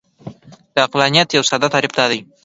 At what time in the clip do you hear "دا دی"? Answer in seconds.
1.97-2.19